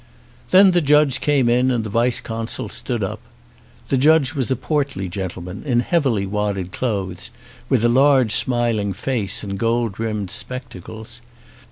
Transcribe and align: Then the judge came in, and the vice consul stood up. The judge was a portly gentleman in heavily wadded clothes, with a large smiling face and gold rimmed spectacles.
Then 0.49 0.71
the 0.71 0.81
judge 0.81 1.21
came 1.21 1.47
in, 1.47 1.69
and 1.69 1.83
the 1.83 1.89
vice 1.91 2.21
consul 2.21 2.69
stood 2.69 3.03
up. 3.03 3.19
The 3.89 3.97
judge 3.97 4.33
was 4.33 4.49
a 4.49 4.55
portly 4.55 5.07
gentleman 5.07 5.61
in 5.63 5.81
heavily 5.81 6.25
wadded 6.25 6.71
clothes, 6.71 7.29
with 7.69 7.85
a 7.85 7.87
large 7.87 8.31
smiling 8.31 8.93
face 8.93 9.43
and 9.43 9.59
gold 9.59 9.99
rimmed 9.99 10.31
spectacles. 10.31 11.21